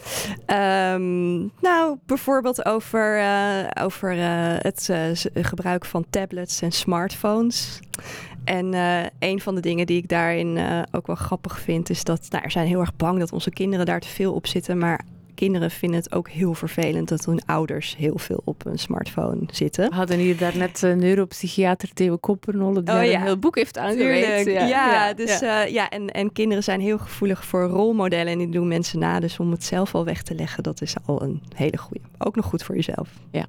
Um, 0.94 1.52
nou, 1.62 1.98
bijvoorbeeld 2.06 2.66
over, 2.66 3.24
over 3.82 4.16
het 4.62 4.90
gebruik 5.34 5.86
van 5.86 6.06
tablets 6.10 6.62
en 6.62 6.72
smartphones. 6.72 7.80
En 8.44 8.74
een 9.20 9.42
van 9.42 9.56
de 9.56 9.62
dingen 9.62 9.86
die 9.86 9.98
ik 9.98 10.10
daarin 10.10 10.60
ook 10.92 11.08
wel 11.08 11.16
grappig 11.16 11.60
vind, 11.60 11.90
is 11.90 12.04
dat 12.04 12.28
nou, 12.30 12.44
er 12.44 12.52
zijn 12.52 12.68
heel 12.68 12.80
erg 12.80 12.96
bang 12.96 13.20
dat 13.20 13.32
onze 13.32 13.52
kinderen 13.52 13.86
daar 13.86 14.00
te 14.00 14.08
veel 14.08 14.34
op 14.34 14.48
zitten. 14.48 14.78
Maar 14.78 15.06
kinderen 15.40 15.72
vinden 15.72 16.00
het 16.00 16.14
ook 16.14 16.30
heel 16.30 16.54
vervelend 16.54 17.08
dat 17.08 17.26
hun 17.26 17.42
ouders 17.46 17.96
heel 17.98 18.18
veel 18.18 18.42
op 18.44 18.66
een 18.66 18.80
smartphone 18.80 19.42
zitten. 19.52 19.90
We 19.90 19.96
hadden 19.96 20.18
hier 20.18 20.38
daarnet 20.38 20.84
uh, 20.84 20.94
neuropsychiater 20.94 21.94
Theo 21.94 22.18
Koppernolle 22.18 22.84
die 22.84 22.96
oh, 22.96 23.04
ja. 23.04 23.20
een 23.20 23.22
heel 23.22 23.38
boek 23.38 23.56
heeft 23.56 23.78
aangeweid. 23.78 24.46
Ja, 24.46 24.52
ja, 24.52 24.68
ja, 24.68 25.14
dus 25.14 25.40
ja, 25.40 25.66
uh, 25.66 25.72
ja 25.72 25.90
en, 25.90 26.08
en 26.08 26.32
kinderen 26.32 26.64
zijn 26.64 26.82
heel 26.82 26.98
gevoelig 26.98 27.46
voor 27.46 27.64
rolmodellen 27.64 28.32
en 28.32 28.38
die 28.38 28.50
doen 28.50 28.68
mensen 28.68 29.00
na. 29.00 29.20
Dus 29.20 29.40
om 29.40 29.52
het 29.52 29.64
zelf 29.64 29.96
al 29.96 30.06
weg 30.06 30.24
te 30.24 30.36
leggen, 30.36 30.64
dat 30.64 30.82
is 30.82 30.96
al 31.06 31.22
een 31.22 31.42
hele 31.56 31.78
goede. 31.78 32.04
Ook 32.18 32.36
nog 32.36 32.46
goed 32.46 32.64
voor 32.64 32.76
jezelf. 32.76 33.10
Ja. 33.32 33.46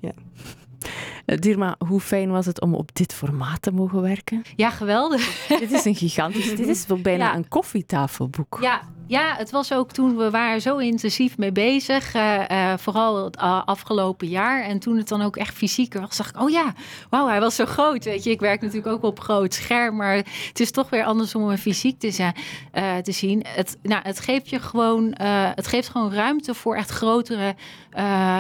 Uh, 1.30 1.36
Dirma, 1.36 1.76
hoe 1.86 2.00
fijn 2.00 2.30
was 2.30 2.46
het 2.46 2.60
om 2.60 2.74
op 2.74 2.94
dit 2.94 3.14
formaat 3.14 3.62
te 3.62 3.72
mogen 3.72 4.02
werken? 4.02 4.42
Ja, 4.56 4.70
geweldig. 4.70 5.46
dit 5.60 5.72
is 5.72 5.84
een 5.84 5.94
gigantisch, 5.94 6.56
dit 6.56 6.68
is 6.68 6.86
bijna 7.02 7.34
een 7.34 7.48
koffietafelboek. 7.48 8.58
Ja, 8.60 8.80
ja, 9.10 9.34
het 9.36 9.50
was 9.50 9.72
ook 9.72 9.92
toen 9.92 10.16
we 10.16 10.30
waren 10.30 10.60
zo 10.60 10.76
intensief 10.76 11.38
mee 11.38 11.52
bezig. 11.52 12.14
Uh, 12.14 12.42
uh, 12.50 12.72
vooral 12.76 13.24
het 13.24 13.36
afgelopen 13.64 14.28
jaar. 14.28 14.62
En 14.62 14.78
toen 14.78 14.96
het 14.96 15.08
dan 15.08 15.22
ook 15.22 15.36
echt 15.36 15.54
fysieker 15.56 16.00
was, 16.00 16.16
dacht 16.16 16.34
ik, 16.34 16.42
oh 16.42 16.50
ja, 16.50 16.74
wauw, 17.08 17.26
hij 17.26 17.40
was 17.40 17.54
zo 17.54 17.64
groot. 17.66 18.04
Weet 18.04 18.24
je, 18.24 18.30
ik 18.30 18.40
werk 18.40 18.60
natuurlijk 18.60 18.92
ook 18.92 19.02
op 19.02 19.20
groot 19.20 19.54
scherm. 19.54 19.96
Maar 19.96 20.14
het 20.16 20.60
is 20.60 20.70
toch 20.70 20.90
weer 20.90 21.04
anders 21.04 21.34
om 21.34 21.48
een 21.48 21.58
fysiek 21.58 21.98
te, 21.98 22.32
uh, 22.74 22.96
te 22.96 23.12
zien. 23.12 23.44
Het, 23.48 23.78
nou, 23.82 24.02
het 24.02 24.20
geeft 24.20 24.48
je 24.48 24.60
gewoon, 24.60 25.14
het 25.54 25.66
geeft 25.66 25.88
gewoon 25.88 26.12
ruimte 26.12 26.54
voor 26.54 26.76
echt 26.76 26.90
grotere 26.90 27.54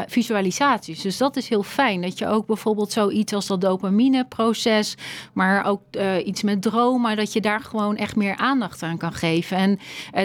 visualisaties. 0.06 1.02
Dus 1.02 1.16
dat 1.16 1.36
is 1.36 1.48
heel 1.48 1.62
fijn. 1.62 2.02
Dat 2.02 2.18
je 2.18 2.26
ook 2.26 2.46
bijvoorbeeld 2.46 2.79
zoiets 2.88 3.32
als 3.32 3.46
dat 3.46 3.60
dopamine-proces, 3.60 4.96
maar 5.32 5.64
ook 5.64 5.82
iets 6.24 6.42
met 6.42 6.62
dromen, 6.62 7.16
dat 7.16 7.32
je 7.32 7.40
daar 7.40 7.60
gewoon 7.60 7.96
echt 7.96 8.16
meer 8.16 8.36
aandacht 8.36 8.82
aan 8.82 8.96
kan 8.98 9.12
geven. 9.12 9.56
En 9.56 9.78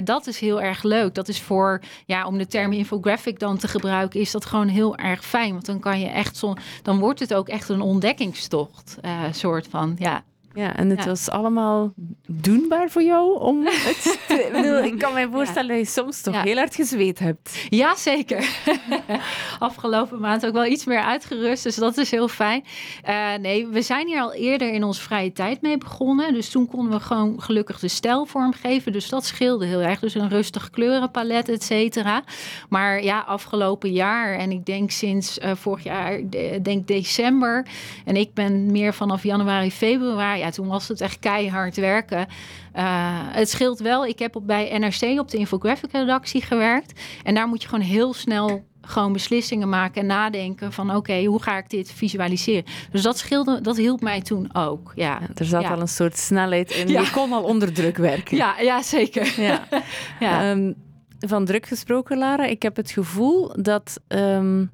dat 0.03 0.27
is 0.27 0.39
heel 0.39 0.62
erg 0.62 0.83
leuk. 0.83 1.15
Dat 1.15 1.27
is 1.27 1.41
voor, 1.41 1.81
ja, 2.05 2.25
om 2.25 2.38
de 2.38 2.47
term 2.47 2.71
infographic 2.71 3.39
dan 3.39 3.57
te 3.57 3.67
gebruiken, 3.67 4.19
is 4.19 4.31
dat 4.31 4.45
gewoon 4.45 4.67
heel 4.67 4.97
erg 4.97 5.25
fijn. 5.25 5.51
Want 5.51 5.65
dan 5.65 5.79
kan 5.79 6.00
je 6.00 6.07
echt 6.07 6.38
zo, 6.38 6.53
dan 6.81 7.00
wordt 7.00 7.19
het 7.19 7.33
ook 7.33 7.47
echt 7.47 7.69
een 7.69 7.81
ontdekkingstocht, 7.81 8.97
uh, 9.01 9.21
soort 9.31 9.67
van, 9.69 9.95
ja. 10.00 10.24
Ja, 10.55 10.75
en 10.75 10.89
het 10.89 11.00
Ja. 11.03 11.05
was 11.09 11.29
allemaal 11.29 11.93
doenbaar 12.27 12.89
voor 12.89 13.03
jou 13.03 13.39
om 13.39 13.65
het 13.65 14.19
te- 14.27 14.33
ik 14.45 14.51
bedoel, 14.51 14.83
Ik 14.83 15.00
kan 15.00 15.13
me 15.13 15.27
voorstellen 15.31 15.67
dat 15.69 15.77
je 15.77 15.85
soms 16.01 16.21
toch 16.21 16.33
Ja. 16.33 16.41
heel 16.41 16.55
hard 16.57 16.75
gezweet 16.75 17.19
hebt. 17.19 17.65
Ja, 17.69 17.95
zeker. 17.95 18.50
Afgelopen 19.59 20.19
maand 20.19 20.45
ook 20.45 20.53
wel 20.53 20.65
iets 20.65 20.85
meer 20.85 21.00
uitgerust, 21.01 21.63
dus 21.63 21.75
dat 21.75 21.97
is 21.97 22.12
heel 22.12 22.27
fijn. 22.27 22.63
Eh, 23.03 23.33
nee, 23.41 23.67
we 23.67 23.81
zijn 23.81 24.07
hier 24.07 24.21
al 24.21 24.33
eerder 24.33 24.74
in 24.74 24.83
onze 24.83 25.01
vrije 25.01 25.31
tijd 25.33 25.62
mee 25.62 25.77
begonnen. 25.77 26.33
Dus 26.33 26.50
toen 26.50 26.67
konden 26.67 26.91
we 26.91 27.00
gewoon 27.00 27.41
gelukkig 27.41 27.79
de 27.79 27.88
stijl 27.88 28.25
vormgeven. 28.25 28.91
Dus 28.91 29.09
dat 29.09 29.25
scheelde 29.25 29.65
heel 29.65 29.81
erg. 29.81 30.00
Dus 30.00 30.13
een 30.15 30.29
rustig 30.29 30.69
kleurenpalet, 30.69 31.50
et 31.50 31.63
cetera. 31.63 32.24
Maar 32.69 33.03
ja, 33.03 33.19
afgelopen 33.19 33.91
jaar 33.91 34.33
en 34.38 34.51
ik 34.51 34.65
denk 34.65 34.91
sinds 34.91 35.39
eh, 35.39 35.51
vorig 35.55 35.83
jaar, 35.83 36.19
de- 36.29 36.59
denk 36.62 36.88
december. 36.88 37.65
En 38.05 38.15
ik 38.15 38.33
ben 38.33 38.71
meer 38.71 38.93
vanaf 38.93 39.24
januari, 39.24 39.71
februari. 39.71 40.43
Ja, 40.46 40.52
toen 40.52 40.68
was 40.68 40.88
het 40.88 41.02
echt 41.02 41.20
keihard 41.20 41.75
werken. 41.75 42.28
Eh, 42.74 42.84
het 43.22 43.50
scheelt 43.50 43.80
wel. 43.80 44.06
Ik 44.06 44.20
heb 44.20 44.36
op, 44.36 44.48
bij 44.48 44.78
NRC 44.78 45.20
op 45.20 45.32
de 45.32 45.38
infographic 45.38 45.92
redactie 45.92 46.42
gewerkt. 46.42 47.00
En 47.24 47.34
daar 47.36 47.48
moet 47.48 47.62
je 47.62 47.68
gewoon 47.68 47.86
heel 47.86 48.14
snel 48.14 48.64
gewoon 48.82 49.14
beslissingen 49.14 49.70
maken 49.70 50.02
en 50.02 50.08
nadenken 50.08 50.74
van 50.74 50.96
oké, 50.96 51.24
hoe 51.24 51.42
ga 51.42 51.58
ik 51.58 51.70
dit 51.70 51.92
visualiseren? 51.92 52.64
Dus 52.92 53.02
dat 53.02 53.18
scheelde, 53.18 53.62
dat 53.62 53.78
hielp 53.78 54.02
mij 54.02 54.22
toen 54.22 54.56
ook. 54.56 54.92
Ja, 54.96 55.18
Ja, 55.22 55.28
er 55.36 55.46
zat 55.46 55.62
Ja. 55.62 55.70
al 55.70 55.82
een 55.82 55.88
soort 55.88 56.18
snelheid 56.18 56.72
in. 56.72 56.88
Ja. 56.88 57.02
Je 57.02 57.10
kon 57.12 57.34
al 57.34 57.44
onder 57.44 57.74
druk 57.74 57.98
werken. 57.98 58.38
ja, 58.38 58.60
ja 58.60 58.82
zeker. 58.82 59.34
Ja. 59.42 59.68
Ja. 60.20 60.52
Ehm, 60.52 60.72
van 61.20 61.46
druk 61.46 61.66
gesproken, 61.66 62.18
Lara. 62.18 62.46
Ik 62.46 62.62
heb 62.62 62.75
het 62.75 62.92
gevoel 62.92 63.52
dat, 63.62 64.00
ehm, 64.08 64.66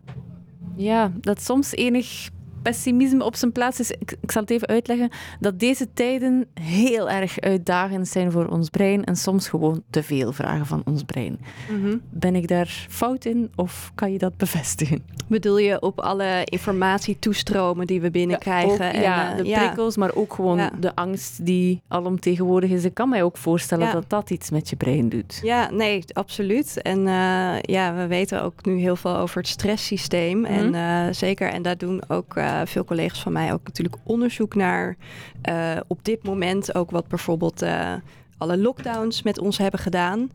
ja, 0.76 1.12
dat 1.22 1.42
soms 1.42 1.72
enig 1.76 2.30
pessimisme 2.62 3.24
op 3.24 3.36
zijn 3.36 3.52
plaats 3.52 3.80
is. 3.80 3.92
Ik, 3.92 4.18
ik 4.22 4.32
zal 4.32 4.42
het 4.42 4.52
even 4.52 4.68
uitleggen. 4.68 5.10
Dat 5.40 5.60
deze 5.60 5.88
tijden 5.94 6.46
heel 6.62 7.10
erg 7.10 7.40
uitdagend 7.40 8.08
zijn 8.08 8.32
voor 8.32 8.46
ons 8.48 8.70
brein 8.70 9.04
en 9.04 9.16
soms 9.16 9.48
gewoon 9.50 9.84
te 9.90 10.04
veel 10.04 10.32
vragen 10.32 10.66
van 10.66 10.82
ons 10.86 11.04
brein. 11.04 11.40
Mhm. 11.72 11.98
Ben 12.10 12.36
ik 12.36 12.48
daar 12.48 12.86
fout 12.90 13.26
in 13.26 13.52
of 13.56 13.92
kan 13.96 14.12
je 14.12 14.18
dat 14.18 14.38
bevestigen? 14.38 15.04
Bedoel 15.28 15.58
je 15.58 15.82
op 15.82 16.00
alle 16.00 16.42
informatietoestromen 16.46 17.88
die 17.88 18.02
we 18.02 18.12
binnenkrijgen? 18.12 18.72
Ook, 18.72 18.80
en, 18.80 19.02
ja, 19.02 19.32
eh, 19.32 19.38
de 19.38 19.44
prikkels, 19.52 19.98
maar 19.98 20.16
ook 20.16 20.34
gewoon 20.34 20.58
Ja. 20.58 20.72
de 20.80 20.96
angst 20.96 21.46
die 21.46 21.82
alomtegenwoordig 21.88 22.70
is. 22.70 22.84
Ik 22.86 22.94
kan 22.94 23.10
mij 23.10 23.24
ook 23.24 23.38
voorstellen 23.38 23.86
Ja. 23.88 23.94
dat 23.94 24.10
dat 24.10 24.30
iets 24.30 24.50
met 24.50 24.70
je 24.70 24.76
brein 24.76 25.10
doet. 25.10 25.40
Ja, 25.44 25.72
nee, 25.72 26.04
absoluut. 26.14 26.82
En 26.82 27.08
eh, 27.08 27.62
ja, 27.62 27.94
we 27.96 28.08
weten 28.08 28.44
ook 28.44 28.66
nu 28.66 28.80
heel 28.80 28.96
veel 28.96 29.18
over 29.18 29.38
het 29.38 29.48
stresssysteem. 29.48 30.40
Mhm. 30.40 30.52
En 30.52 30.76
eh, 30.76 31.14
zeker, 31.14 31.50
en 31.50 31.62
daar 31.62 31.78
doen 31.78 32.02
ook 32.08 32.36
eh, 32.52 32.66
veel 32.66 32.84
collega's 32.84 33.22
van 33.22 33.32
mij 33.32 33.54
ook 33.54 33.64
natuurlijk 33.64 33.96
onderzoek 34.04 34.56
naar. 34.56 34.96
eh, 35.42 35.78
op 35.88 36.06
dit 36.06 36.24
moment 36.24 36.76
ook 36.76 36.92
wat 36.92 37.08
bijvoorbeeld 37.08 37.62
eh, 37.62 37.94
alle 38.38 38.58
lockdowns 38.58 39.22
met 39.22 39.40
ons 39.40 39.58
hebben 39.58 39.80
gedaan. 39.80 40.32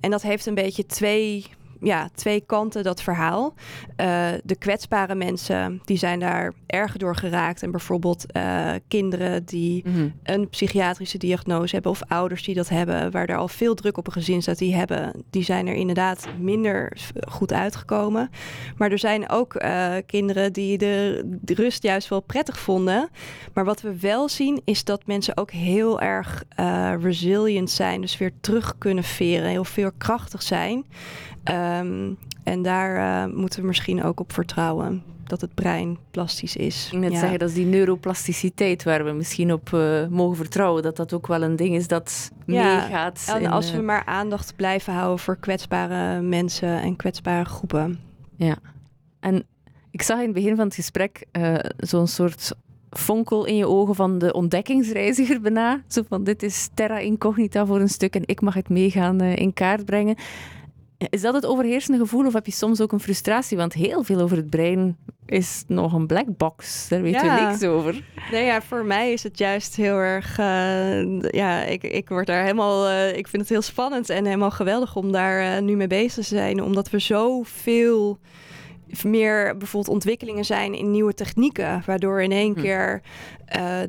En 0.00 0.10
dat 0.10 0.22
heeft 0.22 0.46
een 0.46 0.54
beetje 0.54 0.86
twee, 0.86 1.46
ja, 1.80 2.08
twee 2.14 2.40
kanten, 2.40 2.82
dat 2.82 3.02
verhaal. 3.02 3.54
Eh, 3.96 4.28
de 4.44 4.56
kwetsbare 4.56 5.14
mensen, 5.14 5.80
die 5.84 5.96
zijn 5.96 6.20
daar 6.20 6.52
erg 6.66 6.96
door 6.96 7.16
geraakt. 7.16 7.62
En 7.62 7.70
bijvoorbeeld 7.70 8.32
eh, 8.32 8.70
kinderen 8.88 9.44
die 9.44 9.82
Mhm. 9.86 10.08
een 10.22 10.48
psychiatrische 10.48 11.18
diagnose 11.18 11.74
hebben 11.74 11.90
of 11.90 12.02
ouders 12.08 12.42
die 12.42 12.54
dat 12.54 12.68
hebben, 12.68 13.10
waar 13.10 13.26
er 13.26 13.36
al 13.36 13.48
veel 13.48 13.74
druk 13.74 13.96
op 13.96 14.06
een 14.06 14.12
gezin 14.12 14.42
staat, 14.42 14.58
die 14.58 14.74
hebben, 14.74 15.24
die 15.30 15.42
zijn 15.42 15.66
er 15.66 15.74
inderdaad 15.74 16.26
minder 16.38 16.98
goed 17.28 17.52
uitgekomen. 17.52 18.30
Maar 18.76 18.90
er 18.90 18.98
zijn 18.98 19.28
ook 19.28 19.54
eh, 19.54 19.94
kinderen 20.06 20.52
die 20.52 20.78
de, 20.78 21.22
de 21.40 21.54
rust 21.54 21.82
juist 21.82 22.08
wel 22.08 22.20
prettig 22.20 22.58
vonden. 22.58 23.08
Maar 23.54 23.64
wat 23.64 23.80
we 23.80 23.98
wel 24.00 24.28
zien 24.28 24.60
is 24.64 24.84
dat 24.84 25.06
mensen 25.06 25.36
ook 25.36 25.50
heel 25.50 26.00
erg 26.00 26.44
resilient 27.00 27.70
zijn, 27.70 28.00
dus 28.00 28.18
weer 28.18 28.32
terug 28.40 28.78
kunnen 28.78 29.04
veren, 29.04 29.48
heel 29.48 29.64
veel 29.64 29.90
krachtig 29.98 30.42
zijn. 30.42 30.84
Ehm, 31.78 32.12
en 32.42 32.62
daar 32.62 32.96
eh, 33.26 33.34
moeten 33.34 33.60
we 33.60 33.66
misschien 33.66 34.02
ook 34.02 34.20
op 34.20 34.32
vertrouwen. 34.32 35.02
Dat 35.24 35.40
het 35.40 35.54
brein 35.54 35.98
plastisch 36.10 36.56
is. 36.56 36.84
Ik 36.84 36.90
ging 36.90 37.02
net 37.02 37.12
Ja. 37.12 37.18
zeggen, 37.18 37.38
dat 37.38 37.48
is 37.48 37.54
die 37.54 37.66
neuroplasticiteit 37.66 38.82
waar 38.84 39.04
we 39.04 39.10
misschien 39.12 39.52
op 39.52 39.72
eh, 39.72 40.06
mogen 40.06 40.36
vertrouwen. 40.36 40.82
Dat 40.82 40.96
dat 40.96 41.12
ook 41.12 41.26
wel 41.26 41.42
een 41.42 41.56
ding 41.56 41.74
is 41.74 41.88
dat 41.88 42.30
Ja, 42.46 42.74
meegaat. 42.74 43.26
En 43.34 43.40
in, 43.40 43.50
als 43.50 43.70
eh, 43.70 43.76
we 43.76 43.82
maar 43.82 44.04
aandacht 44.04 44.56
blijven 44.56 44.92
houden 44.92 45.18
voor 45.18 45.36
kwetsbare 45.36 46.20
mensen 46.20 46.80
en 46.80 46.96
kwetsbare 46.96 47.44
groepen. 47.44 48.00
En 49.20 49.46
ik 49.90 50.02
zag 50.02 50.18
in 50.18 50.24
het 50.24 50.34
begin 50.34 50.56
van 50.56 50.64
het 50.64 50.74
gesprek 50.74 51.26
eh, 51.32 51.54
zo'n 51.76 52.06
soort 52.06 52.52
fonkel 52.90 53.44
in 53.44 53.56
je 53.56 53.66
ogen 53.66 53.94
van 53.94 54.18
de 54.18 54.32
ontdekkingsreiziger 54.32 55.40
bijna. 55.40 55.82
Zo 55.88 56.02
van, 56.08 56.24
dit 56.24 56.42
is 56.42 56.68
terra 56.74 56.98
incognita 56.98 57.66
voor 57.66 57.80
een 57.80 57.88
stuk 57.88 58.14
en 58.14 58.22
ik 58.24 58.40
mag 58.40 58.54
het 58.54 58.68
meegaan 58.68 59.20
eh, 59.20 59.36
in 59.36 59.52
kaart 59.52 59.84
brengen. 59.84 60.16
Is 61.10 61.20
dat 61.20 61.34
het 61.34 61.46
overheersende 61.46 61.98
gevoel 61.98 62.26
of 62.26 62.32
heb 62.32 62.46
je 62.46 62.52
soms 62.52 62.80
ook 62.80 62.92
een 62.92 63.00
frustratie? 63.00 63.56
Want 63.56 63.72
heel 63.72 64.02
veel 64.02 64.20
over 64.20 64.36
het 64.36 64.50
brein 64.50 64.96
is 65.26 65.64
nog 65.66 65.92
een 65.92 66.06
black 66.06 66.36
box. 66.36 66.88
Daar 66.88 67.02
weten 67.02 67.24
Ja. 67.26 67.34
we 67.34 67.40
niks 67.50 67.62
over. 67.64 68.02
Nee, 68.32 68.44
ja, 68.44 68.62
voor 68.62 68.84
mij 68.84 69.12
is 69.12 69.22
het 69.22 69.38
juist 69.38 69.76
heel 69.76 69.96
erg. 69.96 70.38
eh, 70.38 71.20
ja, 71.20 71.62
ik, 71.64 71.82
ik 71.82 72.08
word 72.08 72.26
daar 72.26 72.42
helemaal. 72.42 72.88
eh, 72.88 73.16
ik 73.16 73.28
vind 73.28 73.42
het 73.42 73.50
heel 73.50 73.62
spannend 73.62 74.10
en 74.10 74.24
helemaal 74.24 74.50
geweldig 74.50 74.96
om 74.96 75.12
daar 75.12 75.56
eh, 75.56 75.62
nu 75.62 75.76
mee 75.76 75.86
bezig 75.86 76.12
te 76.26 76.34
zijn. 76.34 76.62
Omdat 76.62 76.90
we 76.90 76.98
zoveel 76.98 78.18
meer 79.04 79.56
bijvoorbeeld 79.56 79.94
ontwikkelingen 79.94 80.44
zijn 80.44 80.74
in 80.74 80.90
nieuwe 80.90 81.14
technieken. 81.14 81.82
Waardoor 81.86 82.22
in 82.22 82.32
één 82.32 82.54
Hm. 82.54 82.60
keer 82.60 83.02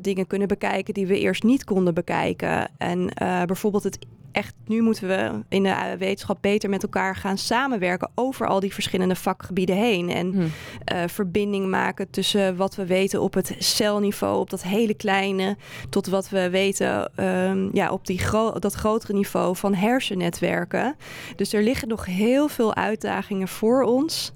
dingen 0.00 0.26
kunnen 0.26 0.48
bekijken 0.48 0.94
die 0.94 1.06
we 1.06 1.18
eerst 1.18 1.42
niet 1.42 1.64
konden 1.64 1.94
bekijken. 1.94 2.68
En 2.78 3.10
bijvoorbeeld 3.46 3.82
het. 3.84 3.98
Echt, 4.32 4.54
nu 4.66 4.82
moeten 4.82 5.08
we 5.08 5.30
in 5.48 5.62
de 5.62 5.68
eh, 5.68 5.92
wetenschap 5.98 6.38
beter 6.40 6.70
met 6.70 6.82
elkaar 6.82 7.16
gaan 7.16 7.38
samenwerken 7.38 8.10
over 8.14 8.46
al 8.46 8.60
die 8.60 8.72
verschillende 8.74 9.14
vakgebieden 9.16 9.76
heen. 9.76 10.10
En 10.10 10.32
Hm. 10.32 10.42
eh, 10.84 11.02
verbinding 11.06 11.68
maken 11.70 12.10
tussen 12.10 12.56
wat 12.56 12.74
we 12.74 12.86
weten 12.86 13.20
op 13.22 13.34
het 13.34 13.54
celniveau, 13.58 14.38
op 14.40 14.50
dat 14.50 14.62
hele 14.62 14.94
kleine, 14.94 15.56
tot 15.88 16.06
wat 16.06 16.28
we 16.28 16.50
weten 16.50 17.10
ehm, 17.16 17.68
ja, 17.76 17.90
op 17.92 18.06
die 18.06 18.18
gro- 18.18 18.58
dat 18.58 18.72
grotere 18.74 19.12
niveau 19.12 19.56
van 19.56 19.74
hersennetwerken. 19.74 20.96
Dus 21.36 21.52
er 21.52 21.62
liggen 21.62 21.88
nog 21.88 22.06
heel 22.06 22.48
veel 22.48 22.74
uitdagingen 22.74 23.48
voor 23.48 23.82
ons. 23.82 24.32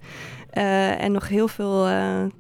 eh, 0.50 1.02
en 1.02 1.12
nog 1.12 1.28
heel 1.28 1.48
veel 1.48 1.84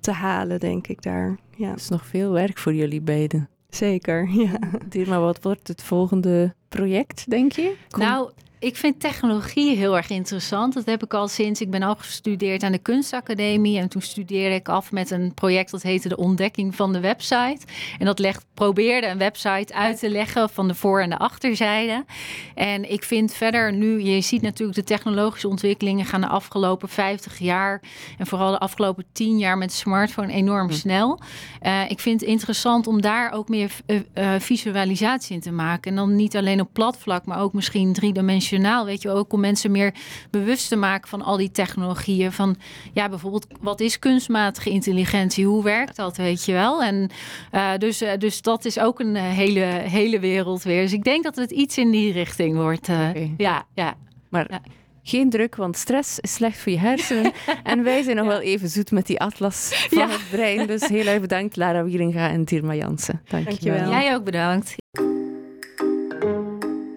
te 0.00 0.10
halen, 0.12 0.60
denk 0.60 0.86
ik 0.86 1.02
daar. 1.02 1.36
Ja, 1.56 1.68
Er 1.68 1.76
is 1.76 1.88
nog 1.88 2.06
veel 2.06 2.30
werk 2.32 2.58
voor 2.58 2.74
jullie 2.74 3.00
beiden. 3.00 3.48
Zeker. 3.76 4.28
Ja. 4.42 4.58
Dir, 4.88 5.08
maar 5.08 5.20
wat 5.20 5.42
wordt 5.42 5.68
het 5.68 5.82
volgende 5.82 6.54
project, 6.68 7.30
denk 7.30 7.52
je? 7.52 7.74
Kom- 7.90 8.02
Nou, 8.02 8.30
ik 8.58 8.76
vind 8.76 9.00
technologie 9.00 9.76
heel 9.76 9.96
erg 9.96 10.10
interessant. 10.10 10.74
Dat 10.74 10.84
heb 10.84 11.02
ik 11.02 11.14
al 11.14 11.28
sinds 11.28 11.60
ik 11.60 11.70
ben 11.70 11.82
afgestudeerd 11.82 12.62
aan 12.62 12.72
de 12.72 12.78
kunstacademie. 12.78 13.78
En 13.78 13.88
toen 13.88 14.02
studeerde 14.02 14.54
ik 14.54 14.68
af 14.68 14.92
met 14.92 15.10
een 15.10 15.34
project 15.34 15.70
dat 15.70 15.82
heette 15.82 16.08
de 16.08 16.16
ontdekking 16.16 16.74
van 16.74 16.92
de 16.92 17.00
website. 17.00 17.58
En 17.98 18.06
dat 18.06 18.18
legt, 18.18 18.44
probeerde 18.54 19.06
een 19.06 19.18
website 19.18 19.74
uit 19.74 19.98
te 19.98 20.10
leggen 20.10 20.50
van 20.50 20.68
de 20.68 20.74
voor- 20.74 21.00
en 21.00 21.10
de 21.10 21.18
achterzijde. 21.18 22.04
En 22.54 22.92
ik 22.92 23.02
vind 23.02 23.32
verder 23.32 23.72
nu, 23.72 24.02
je 24.02 24.20
ziet 24.20 24.42
natuurlijk 24.42 24.78
de 24.78 24.84
technologische 24.84 25.48
ontwikkelingen 25.48 26.04
gaan 26.04 26.20
de 26.20 26.28
afgelopen 26.28 26.88
50 26.88 27.38
jaar. 27.38 27.80
En 28.18 28.26
vooral 28.26 28.50
de 28.50 28.58
afgelopen 28.58 29.04
10 29.12 29.38
jaar 29.38 29.58
met 29.58 29.68
de 29.68 29.76
smartphone 29.76 30.32
enorm 30.32 30.68
Hm. 30.68 30.74
snel. 30.74 31.20
Eh, 31.60 31.90
ik 31.90 32.00
vind 32.00 32.20
het 32.20 32.28
interessant 32.30 32.86
om 32.86 33.00
daar 33.00 33.32
ook 33.32 33.48
meer 33.48 33.70
eh, 33.86 34.34
visualisatie 34.38 35.34
in 35.34 35.40
te 35.40 35.52
maken. 35.52 35.90
En 35.90 35.96
dan 35.96 36.16
niet 36.16 36.36
alleen 36.36 36.60
op 36.60 36.68
plat 36.72 36.98
vlak, 36.98 37.24
maar 37.24 37.40
ook 37.40 37.52
misschien 37.52 37.92
Weet 38.84 39.02
je, 39.02 39.10
ook 39.10 39.32
om 39.32 39.40
mensen 39.40 39.70
meer 39.70 39.94
bewust 40.30 40.68
te 40.68 40.76
maken 40.76 41.08
van 41.08 41.22
al 41.22 41.36
die 41.36 41.50
technologieën. 41.50 42.32
Van 42.32 42.56
ja, 42.92 43.08
bijvoorbeeld, 43.08 43.46
wat 43.60 43.80
is 43.80 43.98
kunstmatige 43.98 44.70
intelligentie? 44.70 45.46
Hoe 45.46 45.62
werkt 45.62 45.96
dat, 45.96 46.16
weet 46.16 46.44
je 46.44 46.52
wel? 46.52 46.82
En 46.82 47.10
eh, 47.50 47.70
dus, 47.78 48.00
eh, 48.00 48.18
dus 48.18 48.42
dat 48.42 48.64
is 48.64 48.78
ook 48.78 49.00
een 49.00 49.16
eh, 49.16 49.22
hele, 49.22 49.60
hele 49.64 50.18
wereld 50.20 50.62
weer. 50.62 50.82
Dus 50.82 50.92
ik 50.92 51.04
denk 51.04 51.24
dat 51.24 51.36
het 51.36 51.50
iets 51.50 51.78
in 51.78 51.90
die 51.90 52.12
richting 52.12 52.56
wordt. 52.56 52.88
eh. 52.88 53.38
Ja, 53.38 53.64
ja. 53.74 53.94
Maar 54.30 54.46
Ja. 54.50 54.60
geen 55.02 55.30
druk, 55.30 55.56
want 55.56 55.76
stress 55.76 56.18
is 56.20 56.32
slecht 56.34 56.58
voor 56.58 56.72
je 56.72 56.78
hersenen. 56.78 57.32
en 57.62 57.82
wij 57.82 58.02
zijn 58.02 58.16
nog 58.16 58.26
wel 58.26 58.40
even 58.40 58.68
zoet 58.68 58.90
met 58.90 59.06
die 59.06 59.20
atlas 59.20 59.86
van 59.88 59.98
Ja. 59.98 60.08
het 60.08 60.20
brein. 60.30 60.66
Dus 60.66 60.86
heel 60.88 61.06
erg 61.06 61.20
bedankt, 61.20 61.56
Lara 61.56 61.84
Wieringa 61.84 62.28
en 62.30 62.44
Dirma 62.44 62.74
Jansen. 62.74 63.22
Dank 63.28 63.48
je 63.48 63.70
wel. 63.70 63.78
Dankjewel. 63.78 64.00
Jij 64.02 64.14
ook 64.14 64.24
bedankt. 64.24 64.74